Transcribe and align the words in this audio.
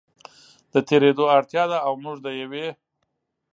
د 0.73 0.75
تېرېدو 0.89 1.23
اړتیا 1.37 1.63
ده 1.71 1.77
او 1.85 1.93
موږ 2.03 2.17
د 2.25 2.27
یوې 2.41 2.67